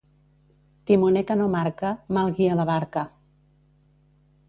Timoner 0.91 1.23
que 1.31 1.37
no 1.43 1.47
marca, 1.57 1.93
mal 2.19 2.35
guia 2.41 2.59
la 2.63 2.69
barca. 2.73 3.09